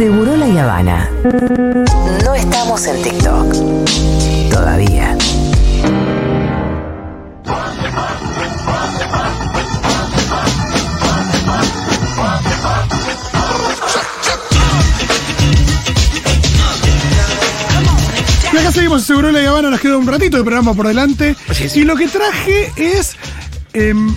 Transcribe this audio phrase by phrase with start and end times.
[0.00, 1.10] Seguro la Habana.
[2.24, 3.52] No estamos en TikTok.
[4.50, 5.14] Todavía.
[18.50, 21.36] Y acá seguimos, seguro la Habana, nos queda un ratito de programa por delante.
[21.74, 23.18] Y lo que traje es
[23.74, 24.16] em,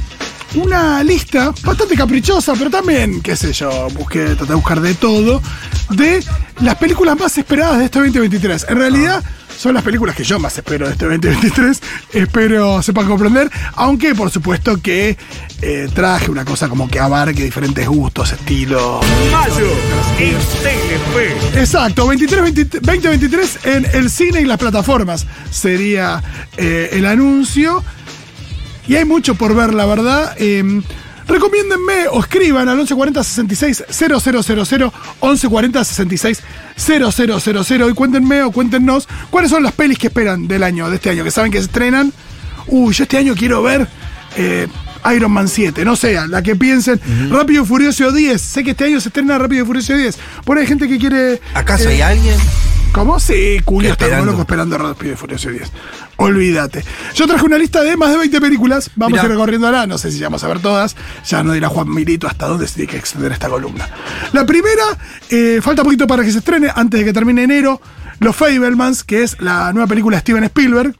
[0.55, 5.41] una lista bastante caprichosa, pero también, qué sé yo, busqué, traté de buscar de todo,
[5.89, 6.23] de
[6.61, 8.67] las películas más esperadas de este 2023.
[8.69, 9.23] En realidad,
[9.57, 11.81] son las películas que yo más espero de este 2023.
[12.13, 15.17] Espero sepan comprender, aunque por supuesto que
[15.61, 19.05] eh, traje una cosa como que abarque diferentes gustos, estilos.
[19.31, 19.67] Mayo
[20.19, 21.61] en.
[21.61, 26.21] Exacto, 23, 20 2023 en el cine y las plataformas sería
[26.57, 27.83] eh, el anuncio.
[28.87, 30.35] Y hay mucho por ver, la verdad.
[30.37, 30.81] Eh,
[31.27, 34.19] recomiéndenme o escriban al 1140 66 000,
[35.21, 36.43] 1140 66
[36.75, 41.09] 000 y cuéntenme o cuéntenos cuáles son las pelis que esperan del año, de este
[41.09, 42.11] año, que saben que se estrenan.
[42.67, 43.87] Uy, yo este año quiero ver
[44.37, 44.67] eh,
[45.15, 46.99] Iron Man 7, no sea, la que piensen.
[47.29, 50.17] Rápido y Furioso 10, sé que este año se estrena Rápido y Furioso 10.
[50.45, 51.41] Por ahí hay gente que quiere...
[51.53, 52.37] ¿Acaso eh, hay alguien?
[52.93, 53.19] ¿Cómo?
[53.19, 54.77] Sí, Julio está como Esperando.
[54.77, 55.71] Rápido y Furioso 10.
[56.17, 56.85] Olvídate.
[57.15, 58.91] Yo traje una lista de más de 20 películas.
[58.95, 59.23] Vamos Mirá.
[59.23, 59.87] a ir recorriéndola.
[59.87, 60.95] No sé si vamos a ver todas.
[61.25, 63.89] Ya no dirá Juan Mirito hasta dónde se tiene que extender esta columna.
[64.31, 64.83] La primera,
[65.31, 67.81] eh, falta poquito para que se estrene, antes de que termine enero.
[68.19, 70.95] Los Fablemans, que es la nueva película de Steven Spielberg,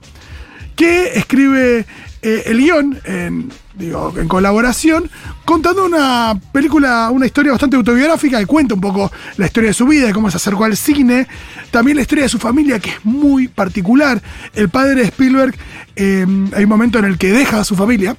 [0.76, 1.86] que escribe
[2.24, 5.10] eh, el guion en, digo, en colaboración,
[5.44, 9.86] contando una película, una historia bastante autobiográfica que cuenta un poco la historia de su
[9.86, 11.28] vida, de cómo se acercó al cine,
[11.70, 14.22] también la historia de su familia, que es muy particular.
[14.56, 15.54] El padre de Spielberg,
[15.98, 18.16] eh, hay un momento en el que deja a su familia.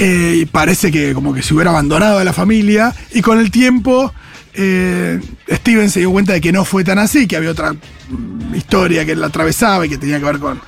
[0.00, 3.50] eh, y parece que como que se hubiera abandonado a la familia y con el
[3.50, 4.12] tiempo
[4.60, 5.20] eh,
[5.50, 9.04] Steven se dio cuenta de que no fue tan así, que había otra mm, historia
[9.06, 10.60] que la atravesaba y que tenía que ver con,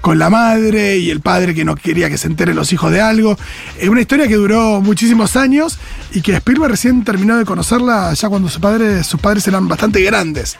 [0.00, 3.00] con la madre y el padre que no quería que se enteren los hijos de
[3.00, 3.38] algo.
[3.78, 5.78] Es una historia que duró muchísimos años
[6.12, 10.00] y que Spielberg recién terminó de conocerla ya cuando su padre- sus padres eran bastante
[10.02, 10.56] grandes.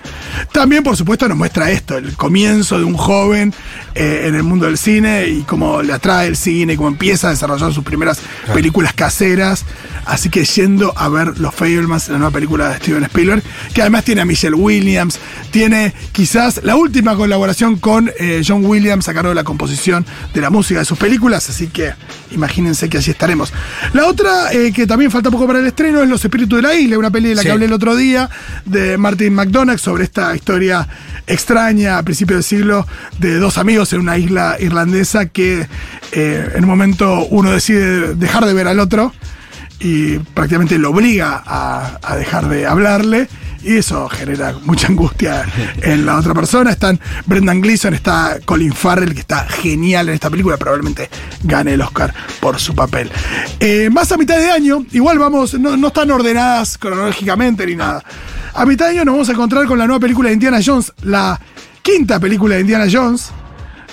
[0.53, 3.53] También, por supuesto, nos muestra esto, el comienzo de un joven
[3.95, 7.29] eh, en el mundo del cine y cómo le atrae el cine y cómo empieza
[7.29, 8.21] a desarrollar sus primeras
[8.55, 9.65] películas caseras.
[10.07, 13.43] Así que yendo a ver Los Fablemans, la nueva película de Steven Spielberg,
[13.75, 15.19] que además tiene a Michelle Williams,
[15.51, 20.41] tiene quizás la última colaboración con eh, John Williams a cargo de la composición de
[20.41, 21.93] la música de sus películas, así que
[22.31, 23.53] imagínense que allí estaremos.
[23.95, 26.75] La otra, eh, que también falta poco para el estreno, es Los Espíritus de la
[26.75, 27.49] Isla, una peli de la Sí.
[27.49, 28.31] que hablé el otro día,
[28.65, 30.87] de Martin McDonagh, sobre esta historia
[31.27, 32.87] extraña a principios del siglo
[33.19, 35.67] de dos amigos en una isla irlandesa que
[36.13, 39.13] eh, en un momento uno decide dejar de ver al otro
[39.81, 43.29] y prácticamente lo obliga a, a dejar de hablarle.
[43.63, 45.45] Y eso genera mucha angustia
[45.83, 46.71] en la otra persona.
[46.71, 50.57] Están Brendan Gleeson, está Colin Farrell, que está genial en esta película.
[50.57, 51.11] Probablemente
[51.43, 53.11] gane el Oscar por su papel.
[53.59, 58.05] Eh, más a mitad de año, igual vamos, no, no están ordenadas cronológicamente ni nada.
[58.55, 60.93] A mitad de año nos vamos a encontrar con la nueva película de Indiana Jones,
[61.03, 61.41] la
[61.83, 63.33] quinta película de Indiana Jones.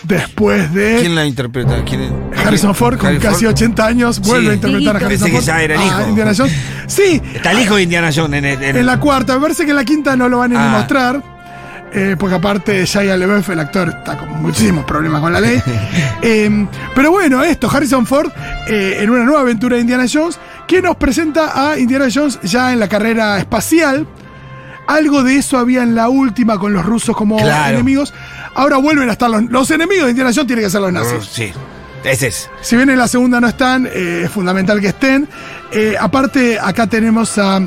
[0.03, 0.97] Después de.
[1.01, 1.83] ¿Quién la interpreta?
[1.85, 3.53] ¿Quién- Harrison Ford, con Harry casi Ford.
[3.53, 4.49] 80 años, vuelve Sí.
[4.51, 5.45] a interpretar a Harrison que Ford.
[5.45, 6.09] ya era el hijo.
[6.09, 6.53] Indiana Jones.
[6.87, 9.35] Sí, Está el hijo de Indiana Jones en, el- en- en la cuarta.
[9.35, 10.77] Me parece que en la quinta no lo van a Ah.
[10.77, 11.33] mostrar.
[11.95, 15.61] eh, porque aparte Shia LaBeouf, el actor, está con muchísimos problemas con la ley.
[16.23, 16.65] Eh,
[16.95, 18.31] pero bueno, esto, Harrison Ford,
[18.67, 22.73] eh, en una nueva aventura de Indiana Jones, que nos presenta a Indiana Jones ya
[22.73, 24.07] en la carrera espacial.
[24.87, 27.75] Algo de eso había en la última con los rusos como Claro.
[27.75, 28.13] enemigos.
[28.53, 31.25] Ahora vuelven a estar los, los enemigos de Indiana Jones, tienen que ser los nazis.
[31.31, 31.51] Sí,
[32.03, 32.49] ese es.
[32.61, 35.27] Si bien en la segunda no están, eh, es fundamental que estén.
[35.71, 37.61] Eh, aparte, acá tenemos a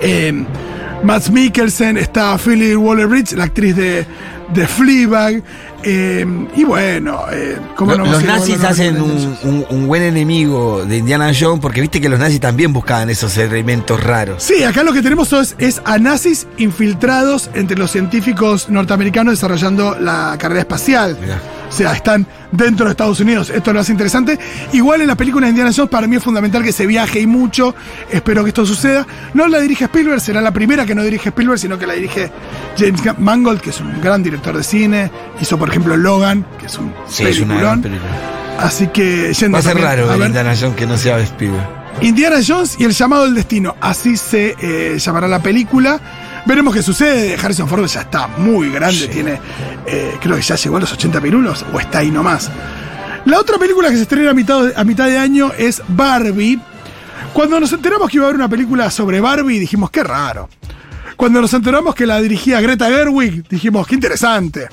[0.00, 0.44] eh,
[1.02, 4.04] Mads Mikkelsen, está Philly Waller Bridge, la actriz de,
[4.52, 5.42] de Fleabag.
[5.84, 6.26] eh,
[6.56, 11.60] y bueno, eh, ¿cómo Lo- no los nazis hacen un, buen enemigo de Indiana Jones
[11.60, 14.42] porque viste que los nazis también buscaban esos elementos raros.
[14.42, 19.96] Sí, acá lo que tenemos es, es a nazis infiltrados entre los científicos norteamericanos desarrollando
[20.00, 21.16] la carrera espacial.
[21.20, 21.40] Mirá.
[21.68, 23.50] O sea, están dentro de Estados Unidos.
[23.50, 24.38] Esto lo hace interesante.
[24.72, 27.26] Igual en la película de Indiana Jones, para mí es fundamental que se viaje y
[27.26, 27.74] mucho.
[28.10, 29.06] Espero que esto suceda.
[29.34, 32.30] No la dirige Spielberg, será la primera que no dirige Spielberg, sino que la dirige
[32.78, 35.10] James Mangold, que es un gran director de cine.
[35.40, 38.10] Hizo, por ejemplo, Logan, que es un Sí, es una gran película.
[38.58, 41.18] Así que yendo Va a ser también raro a ver Indiana Jones que no sea
[41.18, 41.76] Spielberg.
[42.00, 43.74] Indiana Jones y el llamado del destino.
[43.80, 46.00] Así se eh, llamará la película.
[46.46, 47.34] Veremos qué sucede.
[47.34, 49.08] Harrison Ford ya está muy grande, Sí.
[49.08, 49.40] tiene,
[49.86, 52.50] eh, creo que ya llegó a los 80 pirulos o está ahí nomás.
[53.24, 56.60] La otra película que se estrena a mitad, a mitad de año es Barbie.
[57.32, 60.48] Cuando nos enteramos que iba a haber una película sobre Barbie, dijimos, qué raro.
[61.16, 64.68] Cuando nos enteramos que la dirigía Greta Gerwig, dijimos, qué interesante.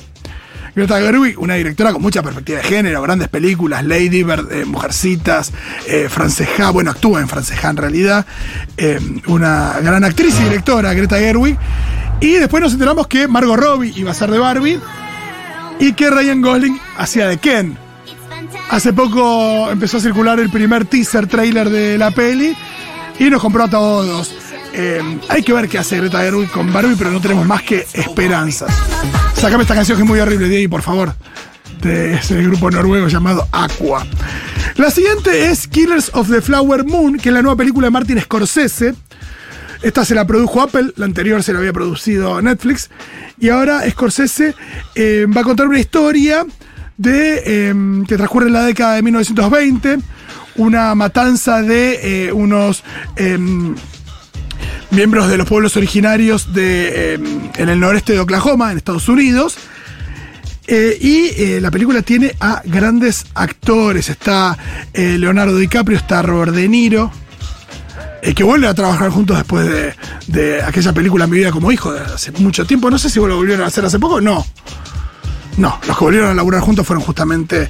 [0.76, 5.52] Greta Gerwig, una directora con mucha perspectiva de género, grandes películas, Lady Bird, eh, Mujercitas,
[5.88, 8.26] eh, Francesca, bueno, actúa en Francesca en realidad,
[8.78, 11.58] eh, una gran actriz y directora, Greta Gerwig.
[12.22, 14.80] Y después nos enteramos que Margot Robbie iba a ser de Barbie
[15.80, 17.78] y que Ryan Gosling hacía de Ken.
[18.70, 22.56] Hace poco empezó a circular el primer teaser trailer de la peli
[23.20, 24.43] y nos compró a todos.
[24.76, 27.86] Eh, hay que ver qué hace Greta Gerwig con Barbie, pero no tenemos más que
[27.94, 28.74] esperanzas.
[29.36, 31.14] Sácame esta canción que es muy horrible, Diego, por favor.
[31.80, 34.06] De ese grupo noruego llamado Aqua.
[34.78, 38.20] La siguiente es Killers of the Flower Moon, que es la nueva película de Martin
[38.20, 38.96] Scorsese.
[39.84, 42.90] Esta se la produjo Apple, la anterior se la había producido Netflix.
[43.38, 44.56] Y ahora Scorsese
[44.96, 46.46] eh, va a contar una historia
[46.98, 47.76] de, eh,
[48.08, 50.00] que transcurre en la década de 1920.
[50.56, 52.84] Una matanza de unos
[54.92, 59.58] miembros de los pueblos originarios de, em, en el noreste de Oklahoma, en Estados Unidos.
[60.66, 64.10] Eh, y eh, la película tiene a grandes actores.
[64.10, 64.58] Está
[64.94, 67.12] eh, Leonardo DiCaprio, está Robert De Niro,
[68.22, 69.94] eh, que vuelven a trabajar juntos después de,
[70.28, 72.90] de aquella película Mi vida como hijo de hace mucho tiempo.
[72.90, 74.22] No sé si lo volvieron a hacer hace poco.
[74.22, 74.46] No.
[75.58, 77.70] No, los que volvieron a laburar juntos fueron justamente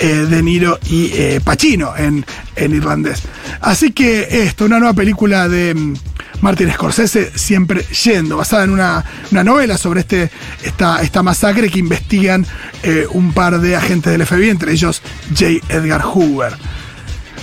[0.00, 2.24] eh, De Niro y eh, Pacino en,
[2.54, 3.22] en irlandés.
[3.60, 5.94] Así que esto, una nueva película de mm,
[6.44, 9.02] Martin Scorsese, siempre yendo, basada en una,
[9.32, 10.30] una novela sobre este,
[10.62, 12.44] esta, esta masacre que investigan
[12.82, 15.00] eh, un par de agentes del FBI, entre ellos
[15.30, 15.64] J.
[15.70, 16.52] Edgar Hoover.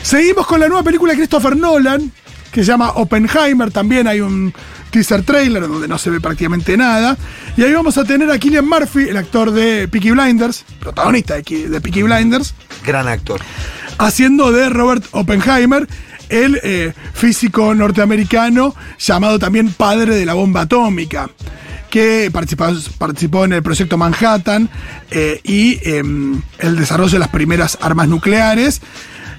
[0.04, 2.12] Seguimos con la nueva película de Christopher Nolan,
[2.52, 3.72] que se llama Oppenheimer.
[3.72, 4.54] También hay un
[4.92, 7.18] teaser trailer donde no se ve prácticamente nada.
[7.58, 11.70] Y ahí vamos a tener a Killian Murphy, el actor de Peaky Blinders, protagonista de,
[11.70, 12.54] de Peaky Blinders,
[12.86, 13.42] Gran actor.
[13.98, 15.88] haciendo de Robert Oppenheimer,
[16.32, 21.30] el eh, físico norteamericano llamado también padre de la bomba atómica,
[21.90, 24.70] que participó, participó en el proyecto Manhattan
[25.12, 28.82] eh, y em, el desarrollo de las primeras armas nucleares.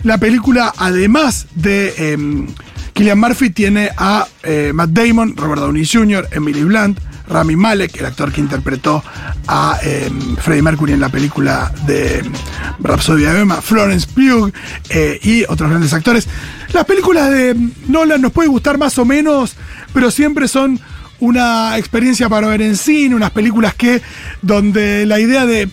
[0.04, 2.46] La película, además de em,
[2.92, 8.06] Killian Murphy, tiene a eh, Matt Damon, Robert Downey Jr., Emily Blunt, Rami Malek, el
[8.06, 9.02] actor que interpretó
[9.46, 12.32] a em, Freddie Mercury en la película de em,
[12.80, 14.52] Rhapsody de Florence Pugh
[14.90, 16.28] eh, y otros grandes actores.
[16.72, 19.54] Las películas de em, Nolan nos puede gustar más o menos,
[19.92, 20.80] pero siempre son
[21.20, 24.02] una experiencia para ver en cine, unas películas que
[24.42, 25.68] donde la idea de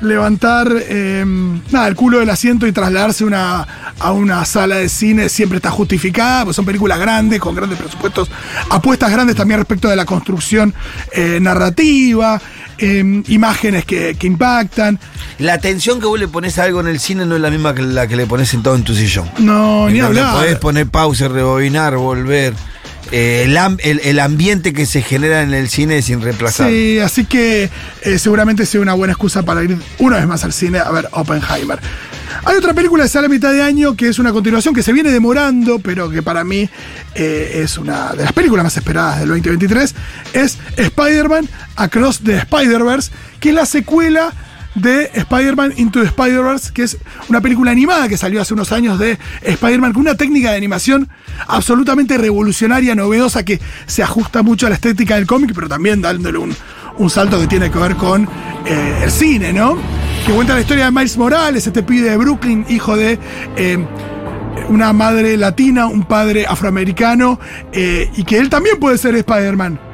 [0.00, 1.24] levantar eh,
[1.70, 3.66] nada, el culo del asiento y trasladarse una,
[3.98, 8.30] a una sala de cine siempre está justificada, pues son películas grandes, con grandes presupuestos,
[8.70, 10.74] apuestas grandes también respecto de la construcción
[11.12, 12.40] eh, narrativa,
[12.78, 14.98] eh, imágenes que, que impactan.
[15.38, 17.74] La atención que vos le pones a algo en el cine no es la misma
[17.74, 19.28] que la que le pones en todo en tu sillón.
[19.38, 20.34] No, ni En hablar.
[20.34, 22.54] Podés poner pausa, rebobinar, volver.
[23.10, 23.44] Eh,
[23.82, 26.72] el- el ambiente que se genera en el cine es irreemplazable.
[26.76, 27.70] Sí, así que
[28.02, 31.08] eh, seguramente sea una buena excusa para ir una vez más al cine a ver
[31.12, 31.78] Oppenheimer.
[32.44, 34.92] Hay otra película que sale a mitad de año que es una continuación que se
[34.92, 36.68] viene demorando, pero que para mí
[37.14, 39.94] eh, es una de las películas más esperadas del 2023.
[40.34, 41.48] Es Spider-Man
[41.78, 43.10] Across the Spider-Verse,
[43.40, 44.32] que es la secuela
[44.74, 46.98] de Spider-Man Into the Spider-Verse, que es
[47.28, 51.08] una película animada que salió hace unos años de Spider-Man, con una técnica de animación
[51.46, 56.38] absolutamente revolucionaria, novedosa, que se ajusta mucho a la estética del cómic, pero también dándole
[56.38, 56.54] un,
[56.98, 58.28] un salto que tiene que ver con
[58.66, 59.76] eh, el cine, ¿no?
[60.26, 63.18] Que cuenta la historia de Miles Morales, este pibe de Brooklyn, hijo de...
[63.56, 63.84] eh,
[64.68, 67.40] una madre latina, un padre afroamericano,
[67.72, 69.87] eh, y que él también puede ser Spider-Man.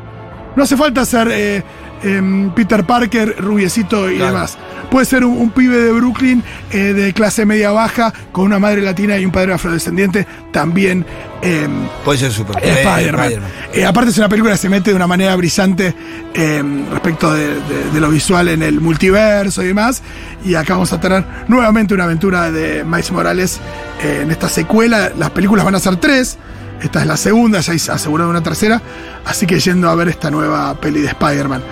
[0.56, 1.62] No hace falta ser eh,
[2.02, 4.32] em, Peter Parker, rubiecito y Claro.
[4.34, 4.58] demás.
[4.90, 8.80] Puede ser un, un pibe de Brooklyn eh, de clase media baja, con una madre
[8.82, 11.04] latina y un padre afrodescendiente, también
[11.42, 11.70] em,
[12.04, 12.56] Puede ser super.
[12.64, 13.32] Spider-Man.
[13.72, 15.92] Eh, aparte es una película que se mete de una manera brillante
[16.34, 20.02] em, respecto de, de- de lo visual en el multiverso y demás.
[20.44, 23.60] Y acá vamos a tener nuevamente una aventura de Miles Morales
[24.02, 25.10] eh, en esta secuela.
[25.18, 26.38] Las películas van a ser tres.
[26.80, 28.80] Esta es la segunda, ya asegurado una tercera.
[29.24, 31.62] Así que yendo a ver esta nueva peli de Spider-Man.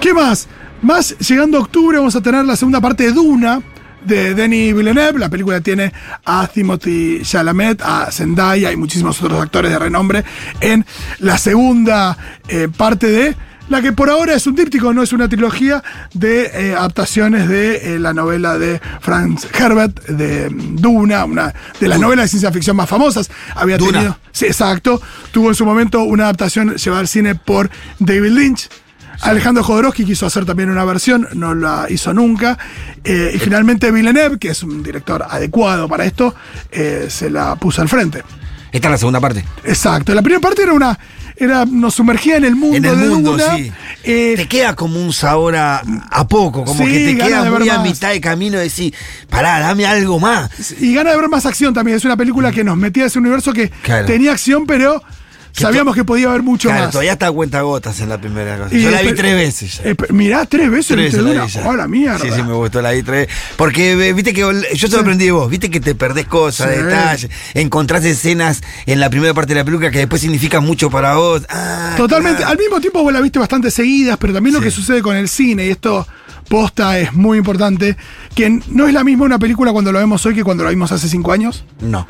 [0.00, 0.48] ¿Qué más?
[0.82, 3.60] Más llegando a octubre vamos a tener la segunda parte de Duna
[4.04, 5.18] de Denis Villeneuve.
[5.18, 5.92] La película tiene
[6.24, 10.24] a Timothy Chalamet, a Zendaya y muchísimos otros actores de renombre
[10.60, 10.84] en
[11.18, 12.16] la segunda
[12.48, 13.36] eh, parte de
[13.68, 15.82] la que por ahora es un díptico, no es una trilogía
[16.14, 21.88] de eh, adaptaciones de eh, la novela de Franz Herbert, de mm, Duna, una de
[21.88, 22.06] las Duna.
[22.06, 23.30] novelas de ciencia ficción más famosas.
[23.54, 23.92] Había Duna.
[23.92, 25.00] tenido, sí, exacto,
[25.32, 28.68] tuvo en su momento una adaptación llevada al cine por David Lynch.
[29.20, 32.56] Alejandro Jodorowsky quiso hacer también una versión, no la hizo nunca.
[33.02, 36.34] Eh, y finalmente Villeneuve, que es un director adecuado para esto,
[36.70, 38.22] eh, se la puso al frente.
[38.72, 39.44] Esta es la segunda parte.
[39.64, 40.14] Exacto.
[40.14, 40.98] La primera parte era una.
[41.40, 42.76] Era, nos sumergía en el mundo.
[42.76, 43.70] En el de mundo, sí.
[44.02, 47.68] eh, te queda como un sabor a, a poco, como Sí, que te queda muy
[47.68, 48.92] a mitad de camino de decir,
[49.30, 50.50] pará, dame algo más.
[50.80, 51.96] y gana de ver más acción también.
[51.96, 54.06] Es una película que nos metía a ese universo que Claro.
[54.06, 55.00] tenía acción, pero
[55.58, 56.92] sabíamos que podía haber mucho Claro, más.
[56.92, 58.74] todavía está a cuenta gotas en la primera cosa.
[58.74, 59.80] Y Yo la vi tres veces.
[59.84, 59.94] ya.
[60.14, 61.68] Mirá, tres veces Tres veces la vi ya.
[61.68, 62.18] ¡Oh, la mierda!
[62.20, 63.42] Sí, sí, me gustó, la vi tres veces.
[63.56, 64.40] Porque eh, viste que
[64.74, 66.82] yo te aprendí de vos, viste que te perdés cosas, Sí.
[66.82, 71.14] detalles, encontrás escenas en la primera parte de la película que después significan mucho para
[71.16, 71.42] vos.
[71.48, 72.38] Ah, Totalmente.
[72.38, 72.52] claro.
[72.52, 75.28] Al mismo tiempo vos la viste bastante seguidas, pero también lo que sucede con el
[75.28, 76.06] cine, y esto
[76.48, 77.96] posta es muy importante,
[78.34, 80.90] que no es la misma una película cuando lo vemos hoy que cuando lo vimos
[80.92, 81.64] hace cinco años.
[81.80, 82.06] No.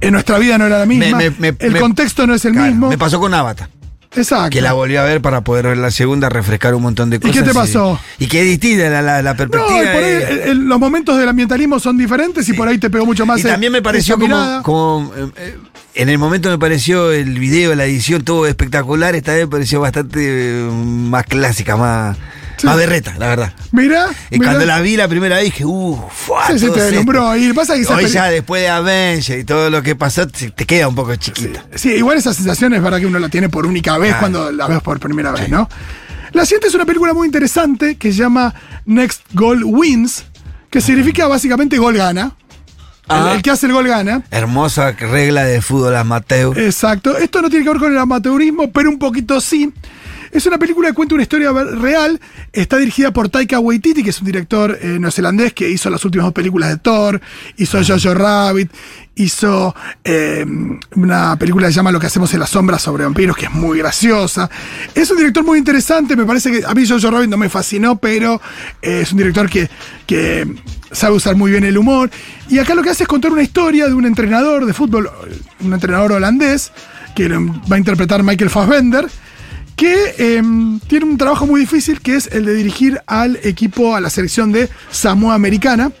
[0.00, 1.16] En nuestra vida no era la misma.
[1.18, 2.88] Me- me- me- el me- contexto no es el Claro, mismo.
[2.88, 3.68] Me pasó con Avatar.
[4.14, 4.48] Exacto.
[4.50, 7.28] Que la volví a ver para poder ver la segunda, refrescar un montón de qué
[7.28, 7.44] cosas.
[7.44, 7.98] te pasó?
[8.18, 9.82] Y, que es distinta la, la, la no, perspectiva.
[9.82, 12.78] y por ahí de- el- el- los momentos del ambientalismo son diferentes y por ahí
[12.78, 13.40] te pegó mucho más.
[13.40, 15.58] y también me pareció como, como, eh,
[15.94, 19.14] en el momento me pareció el video, la edición, todo espectacular.
[19.14, 22.16] Esta vez me pareció bastante eh, más clásica, más,
[22.56, 22.66] Sí.
[22.66, 23.52] más berreta, la verdad.
[23.72, 24.06] Mirá.
[24.30, 24.52] Y mirá.
[24.52, 27.36] cuando la vi la primera vez dije, uh, fuá, Sí, todo te deslumbró.
[27.36, 30.64] Y pasa que Hoy ya después de Avenger y todo lo que pasó, te te
[30.64, 31.64] queda un poco chiquita.
[31.74, 34.66] Sí, igual esa sensación es verdad que uno la tiene por única vez cuando la
[34.66, 35.68] ves por primera vez, ¿no?
[36.32, 38.52] La siguiente es una película muy interesante que se llama
[38.84, 40.24] Next Goal Wins,
[40.70, 42.32] que significa básicamente gol gana.
[43.08, 43.32] El- Ah.
[43.36, 44.24] El, que hace el gol gana.
[44.32, 46.58] Hermosa regla de fútbol amateur.
[46.58, 47.16] Exacto.
[47.16, 49.72] Esto no tiene que ver con el amateurismo, pero un poquito sí.
[50.32, 52.20] Es una película que cuenta una historia real.
[52.52, 56.26] Está dirigida por Taika Waititi, que es un director eh, neozelandés que hizo las últimas
[56.26, 57.20] dos películas de Thor,
[57.56, 58.70] hizo Jojo Rabbit,
[59.16, 60.44] hizo eh,
[60.94, 63.52] una película que se llama Lo que hacemos en las sombras sobre vampiros, que es
[63.52, 64.50] muy graciosa.
[64.94, 66.16] Es un director muy interesante.
[66.16, 68.40] Me parece que a mí Jojo Rabbit no me fascinó, pero
[68.82, 69.68] eh, es un director que,
[70.06, 70.46] que
[70.90, 72.10] sabe usar muy bien el humor.
[72.48, 75.10] Y acá lo que hace es contar una historia de un entrenador de fútbol,
[75.60, 76.72] un entrenador holandés,
[77.14, 79.08] que va a interpretar Michael Fassbender,
[79.76, 84.00] que em, tiene un trabajo muy difícil, que es el de dirigir al equipo, a
[84.00, 85.92] la selección de Samoa Americana,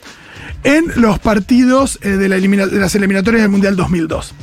[0.64, 4.34] en los partidos eh, de, la de las eliminatorias del Mundial 2002.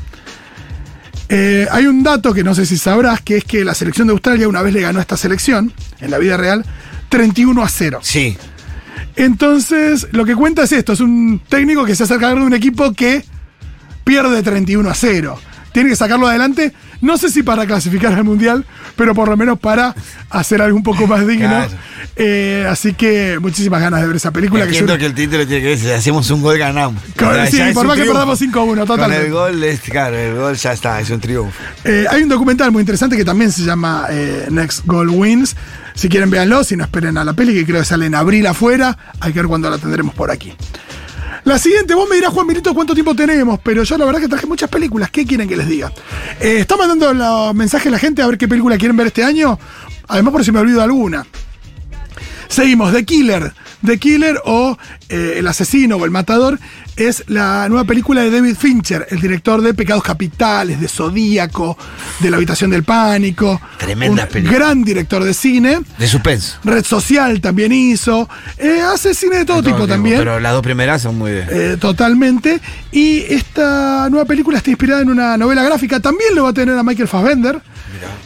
[1.29, 4.13] Eh, hay un dato que no sé si sabrás, que es que la selección de
[4.13, 6.63] Australia una vez le ganó a esta selección, en la vida real,
[7.09, 7.99] 31 a 0.
[8.03, 8.37] Sí.
[9.15, 12.53] Entonces, lo que cuenta es esto: es un técnico que se hace cargo de un
[12.53, 13.25] equipo que
[14.03, 15.39] pierde 31 a 0.
[15.71, 16.71] Tiene que sacarlo adelante,
[17.03, 19.93] no sé si para clasificar al mundial, pero por lo menos para
[20.29, 21.48] hacer algo un poco más digno.
[21.50, 21.72] Claro.
[22.15, 24.63] Eh, así que muchísimas ganas de ver esa película.
[24.63, 27.01] Que Entiendo yo- que el título tiene que ver, si hacemos un gol ganamos.
[27.17, 29.25] Con- sí, por más que perdamos 5-1, Con totalmente.
[29.27, 31.57] el gol, es, claro, el gol ya está, es un triunfo.
[31.83, 35.55] Eh, hay un documental muy interesante que también se llama eh, Next Goal Wins.
[35.95, 36.63] Si quieren, véanlo.
[36.63, 38.98] Si no, esperen a la peli, que creo que sale en abril afuera.
[39.19, 40.53] Hay que ver cuándo la tendremos por aquí.
[41.45, 44.29] La siguiente, vos me dirás, Juan Milito, cuánto tiempo tenemos, pero yo la verdad que
[44.29, 45.12] traje muchas películas.
[45.12, 45.91] ¿Qué quieren que les diga?
[46.39, 49.25] Eh, está mandando los mensajes a la gente a ver qué película quieren ver este
[49.25, 49.59] año.
[50.07, 51.25] Además, por si me olvido alguna.
[52.47, 53.53] Seguimos, The Killer.
[53.85, 54.77] The Killer o
[55.09, 56.57] eh, El Asesino o El Matador
[56.95, 61.77] es la nueva película de David Fincher, el director de Pecados Capitales, de Zodíaco,
[62.19, 63.59] de La Habitación del Pánico.
[63.77, 64.57] Tremenda un película.
[64.57, 65.79] Gran director de cine.
[65.97, 66.57] De suspenso.
[66.63, 68.29] Red Social también hizo.
[68.57, 70.17] Eh, hace cine de todo, tipo también.
[70.17, 71.47] Pero las dos primeras son muy bien.
[71.50, 72.62] Eh, totalmente.
[72.91, 76.00] Y esta nueva película está inspirada en una novela gráfica.
[76.00, 77.62] También lo va a tener a Michael Fassbender.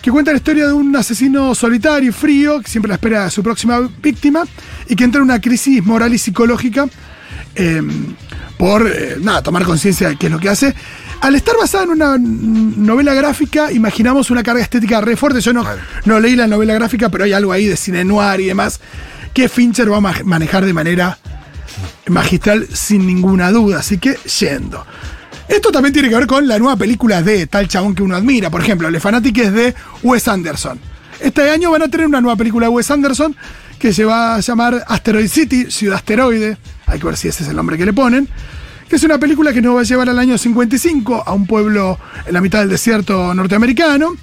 [0.07, 3.29] Que cuenta la historia de un asesino solitario y frío que siempre la espera a
[3.29, 4.45] su próxima víctima
[4.87, 6.87] y que entra en una crisis moral y psicológica
[7.53, 7.81] eh,
[8.57, 10.73] por eh, nada, tomar conciencia de qué es lo que hace.
[11.19, 15.41] Al estar basada en una novela gráfica, imaginamos una carga estética re fuerte.
[15.41, 15.65] Yo no,
[16.05, 18.79] no leí la novela gráfica, pero hay algo ahí de cine noir y demás
[19.33, 21.17] que Fincher va a ma- manejar de manera
[22.07, 23.79] magistral sin ninguna duda.
[23.79, 24.85] Así que yendo.
[25.47, 28.49] Esto también tiene que ver con la nueva película de tal chabón que uno admira.
[28.49, 30.79] Por ejemplo, Le Fanatic es de Wes Anderson.
[31.19, 33.35] Este año van a tener una nueva película de Wes Anderson
[33.79, 36.57] que se va a llamar Asteroid City, Ciudad Asteroide.
[36.85, 38.27] Hay que ver si ese es el nombre que le ponen.
[38.89, 41.97] Que es una película que nos va a llevar al año 55 a un pueblo
[42.25, 44.15] en la mitad del desierto norteamericano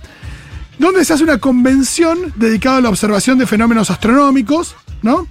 [0.79, 5.27] donde se hace una convención dedicada a la observación de fenómenos astronómicos, ¿no?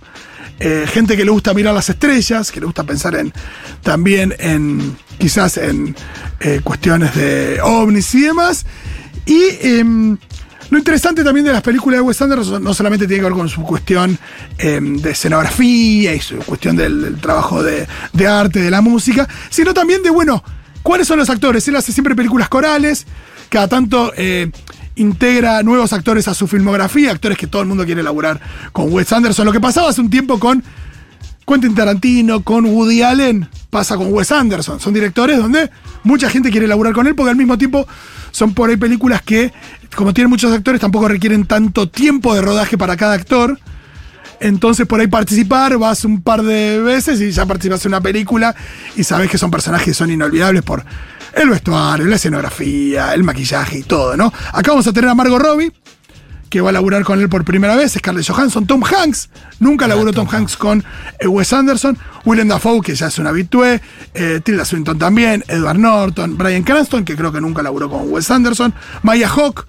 [0.65, 3.33] Eh, gente que le gusta mirar las estrellas, que le gusta pensar en
[3.81, 5.93] también en quizás en
[6.39, 8.65] eh, cuestiones de ovnis y demás.
[9.25, 10.17] Y em,
[10.69, 13.49] lo interesante también de las películas de Wes Anderson no solamente tiene que ver con
[13.49, 14.17] su cuestión
[14.57, 19.73] em, de escenografía y su cuestión del, trabajo de, de arte, de la música, sino
[19.73, 20.41] también de, bueno,
[20.81, 21.67] ¿cuáles son los actores?
[21.67, 23.05] Él hace siempre películas corales,
[23.49, 24.49] cada tanto eh,
[24.95, 28.39] integra nuevos actores a su filmografía, actores que todo el mundo quiere elaborar
[28.71, 29.45] con Wes Anderson.
[29.45, 30.63] Lo que pasaba hace un tiempo con
[31.45, 34.79] Quentin Tarantino, con Woody Allen, pasa con Wes Anderson.
[34.79, 35.69] Son directores donde
[36.03, 37.87] mucha gente quiere laburar con él porque al mismo tiempo
[38.31, 39.51] son por ahí películas que,
[39.95, 43.59] como tienen muchos actores, tampoco requieren tanto tiempo de rodaje para cada actor.
[44.43, 48.53] Entonces por ahí participar, vas un par de veces y ya participas en una película
[48.93, 50.83] y sabes que son personajes que son inolvidables por
[51.33, 54.33] el vestuario, la escenografía, el maquillaje y todo, ¿no?
[54.51, 55.71] Acá vamos a tener a Margot Robbie,
[56.49, 60.11] que va a laburar con él por primera vez, Scarlett Johansson, Tom Hanks, nunca laburó
[60.11, 60.57] Tom, Hanks.
[60.57, 60.83] Con
[61.19, 63.81] eh, Wes Anderson, Willem Dafoe, que ya es un habitué,
[64.13, 68.29] eh, Tilda Swinton también, Edward Norton, Brian Cranston, que creo que nunca laburó con Wes
[68.29, 68.73] Anderson,
[69.03, 69.65] Maya Hawk,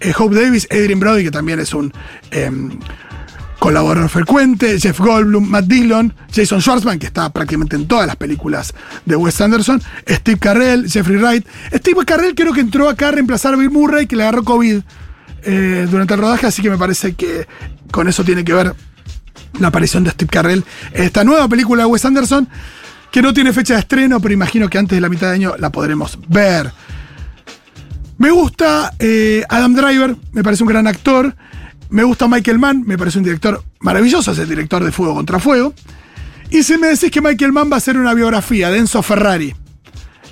[0.00, 1.92] eh, Hope Davis, Adrian Brody, que también es un
[2.30, 2.78] em,
[3.64, 8.74] colaborador frecuente, Jeff Goldblum, Matt Dillon, Jason Schwartzman, que está prácticamente en todas las películas
[9.06, 11.46] de Wes Anderson, Steve Carell, Jeffrey Wright.
[11.74, 14.82] Steve Carell creo que entró acá a reemplazar a Bill Murray, que le agarró COVID
[15.44, 17.48] eh, durante el rodaje, así que me parece que
[17.90, 18.74] con eso tiene que ver
[19.58, 22.46] la aparición de Steve Carell en esta nueva película de Wes Anderson,
[23.10, 25.54] que no tiene fecha de estreno, pero imagino que antes de la mitad de año
[25.58, 26.70] la podremos ver.
[28.18, 31.34] Me gusta eh, Adam Driver, me parece un gran actor.
[31.94, 35.38] Me gusta Michael Mann, me parece un director maravilloso, es el director de Fuego contra
[35.38, 35.72] Fuego.
[36.50, 39.54] Y si me decís que Michael Mann va a hacer una biografía de Enzo Ferrari,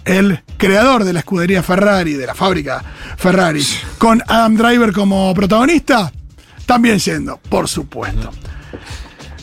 [0.05, 2.83] el creador de la escudería Ferrari, de la fábrica
[3.17, 3.65] Ferrari,
[3.99, 6.11] con Adam Driver como protagonista,
[6.67, 8.33] también yendo, por supuesto.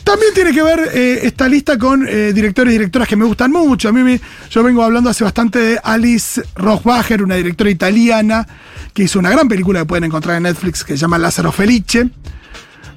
[0.04, 3.52] También tiene que ver eh, esta lista con eh, directores y directoras que me gustan
[3.52, 3.88] mucho.
[3.88, 8.46] A mí me- yo vengo hablando hace bastante de Alice Rohrabacher, una directora italiana
[8.92, 12.08] que hizo una gran película que pueden encontrar en Netflix que se llama Lázaro Felice.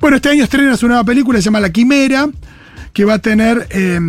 [0.02, 2.28] Bueno, este año estrena su nueva película, se llama La Quimera,
[2.94, 4.00] que va a tener eh,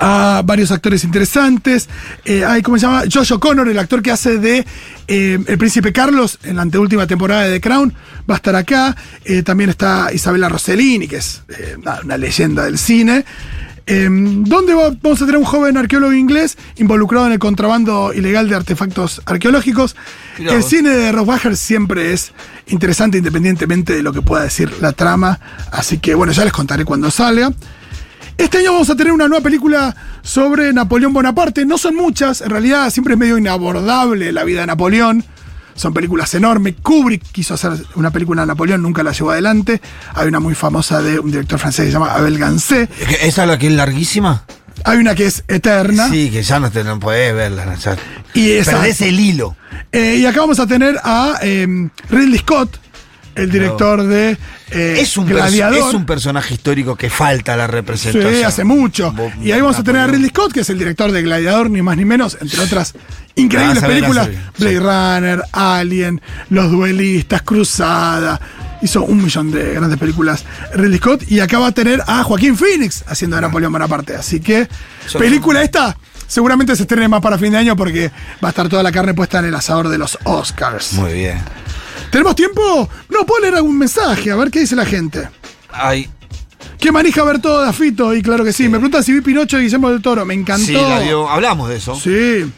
[0.00, 1.88] a varios actores interesantes.
[2.24, 3.04] Eh, hay, ¿cómo se llama?
[3.12, 4.66] Josh O'Connor, el actor que hace de
[5.06, 7.92] eh, El Príncipe Carlos en la anteúltima temporada de The Crown,
[8.28, 8.96] va a estar acá.
[9.24, 11.42] Eh, también está Isabella Rossellini, que es
[12.04, 13.24] una, leyenda del cine.
[13.86, 18.48] Eh, donde va- vamos a tener un joven arqueólogo inglés involucrado en el contrabando ilegal
[18.48, 19.94] de artefactos arqueológicos.
[20.38, 20.70] Mirá el vos.
[20.70, 22.32] cine de Rossbacher siempre es
[22.68, 25.38] interesante independientemente de lo que pueda decir la trama.
[25.70, 27.52] Así que bueno, ya les contaré cuando salga.
[28.36, 31.64] Este año vamos a tener una nueva película sobre Napoleón Bonaparte.
[31.64, 35.24] No son muchas, en realidad siempre es medio inabordable la vida de Napoleón.
[35.76, 36.74] Son películas enormes.
[36.82, 39.80] Kubrick quiso hacer una película de Napoleón, nunca la llevó adelante.
[40.14, 42.88] Hay una muy famosa de un director francés que se llama Abel Gansé.
[43.00, 44.44] ¿Es que ¿Esa es la que es larguísima?
[44.84, 46.08] Hay una que es eterna.
[46.08, 47.74] Sí, que ya no, te, no podés verla.
[47.76, 47.96] ya-
[48.34, 49.56] Y esa- Perdés el hilo.
[49.90, 51.66] Eh, y acá vamos a tener a eh,
[52.10, 52.78] Ridley Scott,
[53.36, 54.36] el director de
[54.70, 55.88] eh, Es un, Gladiador.
[55.88, 58.34] es un personaje histórico que falta la representación.
[58.34, 59.12] Sí, hace mucho.
[59.12, 60.06] Bo- Y ahí vamos a tener a.
[60.06, 62.94] Ridley Scott, que es el director de Gladiador, ni más ni menos, entre otras
[63.36, 64.28] increíbles Ah, películas.
[64.58, 64.78] Blade sí.
[64.78, 66.20] Runner, Alien,
[66.50, 68.40] Los Duelistas, Cruzada.
[68.82, 70.44] Hizo un millón de grandes películas
[70.74, 71.22] Ridley Scott.
[71.30, 74.14] Y acá va a tener a Joaquín Phoenix haciendo de Napoleón Bonaparte.
[74.14, 74.68] Así que,
[75.10, 75.96] Yo- película esta.
[76.26, 78.10] Seguramente se estrene más para fin de año porque
[78.42, 80.94] va a estar toda la carne puesta en el asador de los Oscars.
[80.94, 81.38] Muy bien.
[82.14, 82.88] ¿Tenemos tiempo?
[83.08, 85.28] No, puedo leer algún mensaje, a ver qué dice la gente.
[85.72, 86.08] Ay,
[86.78, 88.14] ¿Qué manija ver todo de Afito?
[88.14, 88.68] Y claro que sí.
[88.68, 90.24] Me preguntan si vi Pinocho y Guillermo del Toro.
[90.24, 90.64] Me encantó.
[90.64, 90.98] sí, la.
[91.28, 91.96] Hablamos de eso.
[91.96, 92.48] Sí.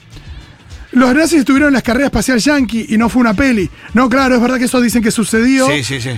[0.92, 3.70] Los nazis estuvieron en las carreras espacial yankee y no fue una peli.
[3.94, 5.68] No, claro, es verdad que eso dicen que sucedió.
[5.68, 6.10] Sí, sí, sí.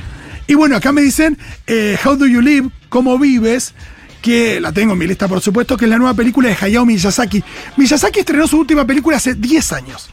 [0.49, 2.71] Y bueno, acá me dicen eh, How Do You Live?
[2.89, 3.73] ¿Cómo vives?
[4.21, 6.85] Que la tengo en mi lista, por supuesto, que es la nueva película de Hayao
[6.85, 7.45] Miyazaki.
[7.77, 10.11] Miyazaki estrenó su última película hace 10 años.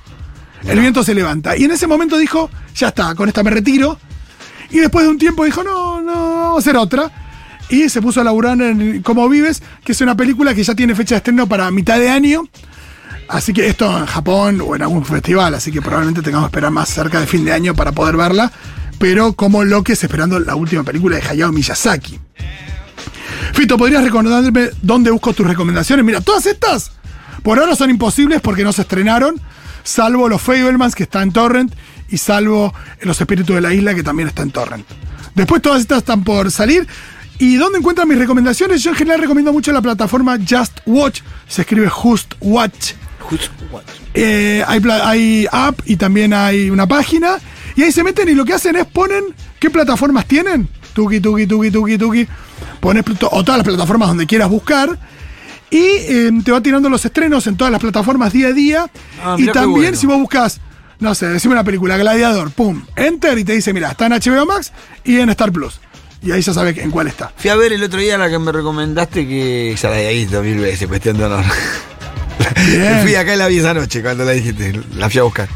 [0.67, 1.55] El viento se levanta.
[1.57, 3.99] Y en ese momento dijo, ya está, con esta me retiro.
[4.71, 7.11] Y después de un tiempo dijo, no, no, vamos a hacer otra.
[7.69, 10.95] Y se puso a laburar en Cómo Vives, que es una película que ya tiene
[10.95, 12.43] fecha de estreno para mitad de año.
[13.27, 16.71] Así que esto en Japón o en algún festival, así que probablemente tengamos que esperar
[16.71, 18.51] más cerca de fin de año para poder verla.
[18.99, 22.19] Pero como Loques esperando la última película de Hayao Miyazaki.
[23.53, 26.05] Fito, ¿podrías recordarme dónde busco tus recomendaciones?
[26.05, 26.91] Mira, todas estas
[27.45, 29.39] por ahora son imposibles porque no se estrenaron,
[29.85, 31.73] salvo Los Fablemans, que está en Torrent,
[32.09, 34.85] y salvo Los Espíritus de la Isla, que también está en Torrent.
[35.33, 36.85] Después todas estas están por salir.
[37.37, 38.81] ¿Y dónde encuentran mis recomendaciones?
[38.81, 42.93] Yo en general recomiendo mucho la plataforma Just Watch, se escribe Just Watch.
[44.13, 47.37] Eh, hay, hay app y también hay una página.
[47.75, 49.23] Y ahí se meten y lo que hacen es ponen
[49.59, 50.69] qué plataformas tienen.
[50.93, 52.27] Tuki, tuki, tuki, tuki, tuki.
[52.79, 54.97] Pones o todas las plataformas donde quieras buscar.
[55.69, 58.91] Y eh, te va tirando los estrenos en todas las plataformas día a día.
[59.23, 59.97] Ah, y también bueno.
[59.97, 60.61] si vos buscas,
[60.99, 64.45] no sé, decime una película, Gladiador, pum, enter y te dice, mira, está en HBO
[64.45, 64.71] Max
[65.03, 65.79] y en Star Plus.
[66.21, 67.31] Y ahí ya sabes en cuál está.
[67.35, 70.41] Fui a ver el otro día la que me recomendaste que ya la había visto
[70.41, 71.45] mil veces, cuestión de honor.
[73.03, 75.47] Fui acá y la vi esa noche cuando la dijiste, la fui a buscar.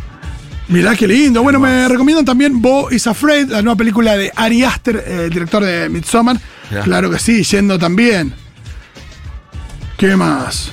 [0.67, 1.41] Mirá qué lindo.
[1.41, 5.29] Bueno, me recomiendan también Bo is Afraid, la nueva película de Ari Aster, eh, el
[5.31, 6.39] director de Midsommar.
[6.83, 8.35] Claro que sí, yendo también.
[9.99, 10.71] ¿Qué más?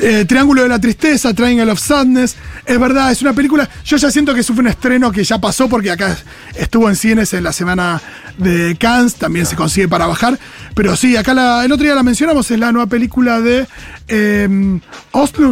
[0.00, 2.36] Eh, Triángulo de la Tristeza, Triangle of Sadness.
[2.64, 3.68] Es verdad, es una película.
[3.84, 6.16] Yo ya siento que eso fue un estreno que ya pasó porque acá
[6.54, 8.00] estuvo en cines en la semana
[8.38, 10.38] de Cannes, también se consigue para bajar.
[10.74, 11.32] Pero sí, acá
[11.66, 13.66] el otro día la mencionamos, es la nueva película de
[14.08, 14.80] eh,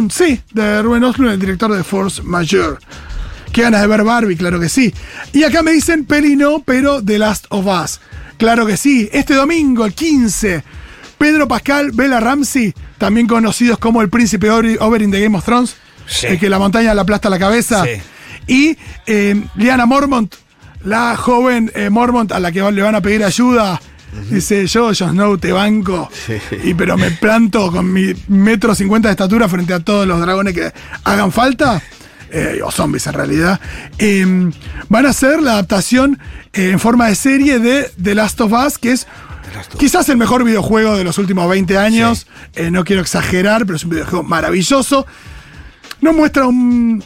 [0.09, 2.77] sí, de Rubén Oslund, el director de Force Majeure.
[3.51, 4.91] Qué ganas de ver Barbie, claro que sí.
[5.31, 7.99] Y acá me dicen peli no, pero The Last of Us.
[8.37, 9.07] Claro que sí.
[9.13, 10.63] Este domingo, el 15,
[11.19, 15.75] Pedro Pascal, Bella Ramsey, también conocidos como el príncipe Oberyn de Game of Thrones,
[16.07, 16.27] Sí.
[16.27, 17.83] el que la montaña le aplasta la cabeza.
[17.83, 18.01] Sí.
[18.47, 18.77] Y
[19.07, 20.33] eh, Liana Mormont,
[20.83, 23.81] la joven eh, Mormont a la que le van a pedir ayuda.
[24.29, 26.09] Dice, yo, Jon Snow, te banco.
[26.63, 30.53] Y pero me planto con mi metro cincuenta de estatura frente a todos los dragones
[30.53, 30.71] que
[31.03, 31.81] hagan falta.
[32.31, 33.59] eh, o zombies en realidad.
[33.97, 34.51] Eh,
[34.89, 36.19] van a hacer la adaptación
[36.53, 39.07] eh, en forma de serie de The Last of Us, que es
[39.77, 42.27] quizás el mejor videojuego de los últimos 20 años.
[42.55, 45.05] Eh, no quiero exagerar, pero es un videojuego maravilloso.
[46.01, 47.03] Nos muestra un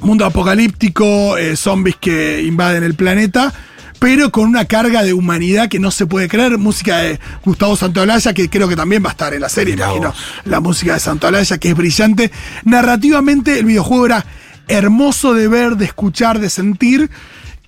[0.00, 3.52] mundo apocalíptico, eh, zombies que invaden el planeta,
[3.98, 6.56] pero con una carga de humanidad que no se puede creer.
[6.58, 9.86] Música de Gustavo Santaolalla, que creo que también va a estar en la serie, Mirá
[9.86, 10.08] imagino.
[10.10, 10.18] vos.
[10.44, 12.30] La música de Santaolalla, que es brillante.
[12.64, 14.24] Narrativamente, el videojuego era
[14.68, 17.10] hermoso de ver, de escuchar, de sentir.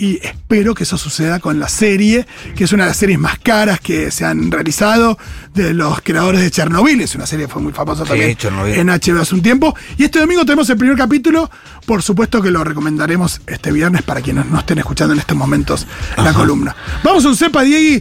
[0.01, 3.39] Y espero que eso suceda con la serie, que es una de las series más
[3.39, 5.19] caras que se han realizado
[5.55, 7.03] de los creadores de Chernobyl.
[7.03, 8.75] Es una serie que fue muy famosa Sí, también Chernobyl.
[8.75, 9.77] en HBO hace un tiempo.
[9.99, 11.51] Y este domingo tenemos el primer capítulo.
[11.85, 15.87] Por supuesto que lo recomendaremos este viernes para quienes no estén escuchando en estos momentos
[16.17, 16.75] la columna.
[17.05, 17.99] Vamos a un cepa, Diegui.